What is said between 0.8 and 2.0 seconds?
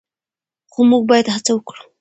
موږ باید هڅه وکړو.